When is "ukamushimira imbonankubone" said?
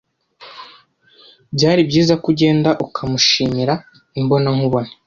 2.85-4.91